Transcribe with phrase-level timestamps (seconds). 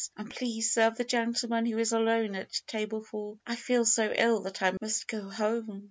[0.17, 3.37] And please serve the gentleman who is alone at table four.
[3.45, 5.79] I feel so ill that I must go home.